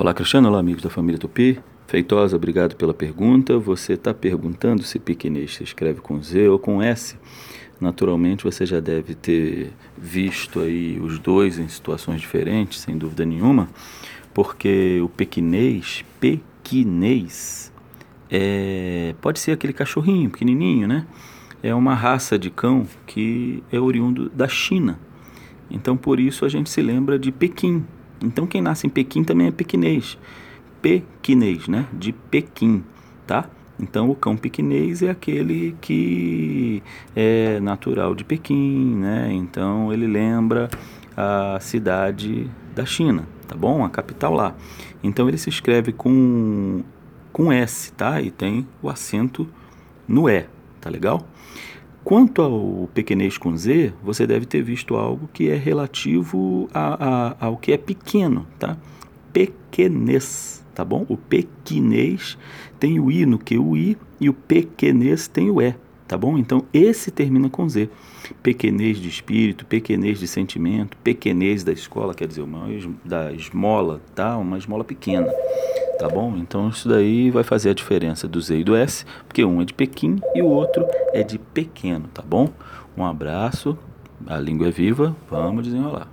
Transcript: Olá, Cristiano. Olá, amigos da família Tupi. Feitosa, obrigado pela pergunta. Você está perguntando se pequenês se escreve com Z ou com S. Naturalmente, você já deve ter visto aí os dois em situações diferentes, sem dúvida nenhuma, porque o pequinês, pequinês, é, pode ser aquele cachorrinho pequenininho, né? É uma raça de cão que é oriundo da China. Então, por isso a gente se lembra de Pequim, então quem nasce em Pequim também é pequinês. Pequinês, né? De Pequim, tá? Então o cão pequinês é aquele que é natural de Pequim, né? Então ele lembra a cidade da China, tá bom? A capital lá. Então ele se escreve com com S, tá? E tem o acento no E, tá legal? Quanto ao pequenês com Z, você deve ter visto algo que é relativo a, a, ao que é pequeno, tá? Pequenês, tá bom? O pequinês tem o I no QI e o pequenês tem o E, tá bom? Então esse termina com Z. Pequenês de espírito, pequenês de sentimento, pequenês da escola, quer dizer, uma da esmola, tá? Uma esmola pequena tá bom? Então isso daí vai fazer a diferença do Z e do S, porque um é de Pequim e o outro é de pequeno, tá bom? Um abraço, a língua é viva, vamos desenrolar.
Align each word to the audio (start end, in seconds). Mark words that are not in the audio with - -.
Olá, 0.00 0.14
Cristiano. 0.14 0.48
Olá, 0.48 0.60
amigos 0.60 0.82
da 0.82 0.88
família 0.88 1.18
Tupi. 1.18 1.60
Feitosa, 1.86 2.34
obrigado 2.34 2.74
pela 2.74 2.94
pergunta. 2.94 3.58
Você 3.58 3.92
está 3.92 4.14
perguntando 4.14 4.82
se 4.82 4.98
pequenês 4.98 5.56
se 5.56 5.62
escreve 5.62 6.00
com 6.00 6.22
Z 6.22 6.48
ou 6.48 6.58
com 6.58 6.80
S. 6.80 7.18
Naturalmente, 7.78 8.42
você 8.42 8.64
já 8.64 8.80
deve 8.80 9.14
ter 9.14 9.74
visto 9.98 10.60
aí 10.60 10.98
os 10.98 11.18
dois 11.18 11.58
em 11.58 11.68
situações 11.68 12.18
diferentes, 12.18 12.80
sem 12.80 12.96
dúvida 12.96 13.26
nenhuma, 13.26 13.68
porque 14.32 15.02
o 15.04 15.08
pequinês, 15.10 16.02
pequinês, 16.18 17.70
é, 18.30 19.14
pode 19.20 19.38
ser 19.38 19.52
aquele 19.52 19.74
cachorrinho 19.74 20.30
pequenininho, 20.30 20.88
né? 20.88 21.06
É 21.62 21.74
uma 21.74 21.94
raça 21.94 22.38
de 22.38 22.48
cão 22.48 22.86
que 23.06 23.62
é 23.70 23.78
oriundo 23.78 24.30
da 24.30 24.48
China. 24.48 24.98
Então, 25.70 25.94
por 25.94 26.18
isso 26.18 26.46
a 26.46 26.48
gente 26.48 26.70
se 26.70 26.80
lembra 26.80 27.18
de 27.18 27.30
Pequim, 27.30 27.84
então 28.22 28.46
quem 28.46 28.60
nasce 28.60 28.86
em 28.86 28.90
Pequim 28.90 29.24
também 29.24 29.48
é 29.48 29.50
pequinês. 29.50 30.18
Pequinês, 30.82 31.68
né? 31.68 31.86
De 31.92 32.12
Pequim, 32.12 32.84
tá? 33.26 33.46
Então 33.78 34.10
o 34.10 34.14
cão 34.14 34.36
pequinês 34.36 35.02
é 35.02 35.10
aquele 35.10 35.74
que 35.80 36.82
é 37.16 37.58
natural 37.60 38.14
de 38.14 38.24
Pequim, 38.24 38.96
né? 38.96 39.30
Então 39.32 39.92
ele 39.92 40.06
lembra 40.06 40.68
a 41.16 41.58
cidade 41.60 42.50
da 42.74 42.84
China, 42.84 43.26
tá 43.48 43.56
bom? 43.56 43.84
A 43.84 43.88
capital 43.88 44.34
lá. 44.34 44.54
Então 45.02 45.28
ele 45.28 45.38
se 45.38 45.48
escreve 45.48 45.92
com 45.92 46.82
com 47.32 47.52
S, 47.52 47.92
tá? 47.92 48.20
E 48.20 48.30
tem 48.30 48.66
o 48.82 48.88
acento 48.88 49.48
no 50.06 50.28
E, 50.28 50.46
tá 50.80 50.90
legal? 50.90 51.26
Quanto 52.02 52.40
ao 52.40 52.88
pequenês 52.94 53.36
com 53.36 53.56
Z, 53.56 53.92
você 54.02 54.26
deve 54.26 54.46
ter 54.46 54.62
visto 54.62 54.96
algo 54.96 55.28
que 55.32 55.50
é 55.50 55.54
relativo 55.54 56.68
a, 56.72 57.34
a, 57.38 57.46
ao 57.46 57.56
que 57.56 57.72
é 57.72 57.76
pequeno, 57.76 58.46
tá? 58.58 58.76
Pequenês, 59.32 60.64
tá 60.74 60.84
bom? 60.84 61.04
O 61.08 61.16
pequinês 61.16 62.38
tem 62.78 62.98
o 62.98 63.10
I 63.10 63.26
no 63.26 63.38
QI 63.38 63.98
e 64.18 64.28
o 64.30 64.34
pequenês 64.34 65.28
tem 65.28 65.50
o 65.50 65.60
E, 65.60 65.74
tá 66.08 66.16
bom? 66.16 66.38
Então 66.38 66.64
esse 66.72 67.10
termina 67.10 67.50
com 67.50 67.68
Z. 67.68 67.90
Pequenês 68.42 68.98
de 68.98 69.08
espírito, 69.08 69.66
pequenês 69.66 70.18
de 70.18 70.26
sentimento, 70.26 70.96
pequenês 71.04 71.62
da 71.62 71.72
escola, 71.72 72.14
quer 72.14 72.26
dizer, 72.26 72.42
uma 72.42 72.66
da 73.04 73.30
esmola, 73.32 74.00
tá? 74.14 74.38
Uma 74.38 74.56
esmola 74.56 74.84
pequena 74.84 75.30
tá 76.00 76.08
bom? 76.08 76.34
Então 76.38 76.70
isso 76.70 76.88
daí 76.88 77.30
vai 77.30 77.44
fazer 77.44 77.70
a 77.70 77.74
diferença 77.74 78.26
do 78.26 78.40
Z 78.40 78.60
e 78.60 78.64
do 78.64 78.74
S, 78.74 79.04
porque 79.28 79.44
um 79.44 79.60
é 79.60 79.66
de 79.66 79.74
Pequim 79.74 80.18
e 80.34 80.40
o 80.40 80.46
outro 80.46 80.86
é 81.12 81.22
de 81.22 81.38
pequeno, 81.38 82.08
tá 82.08 82.22
bom? 82.22 82.48
Um 82.96 83.04
abraço, 83.04 83.76
a 84.26 84.38
língua 84.38 84.68
é 84.68 84.70
viva, 84.70 85.14
vamos 85.30 85.64
desenrolar. 85.64 86.08